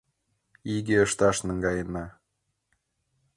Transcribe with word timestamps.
Иге 0.73 0.95
ышташ 1.05 1.37
наҥгаена. 1.45 2.05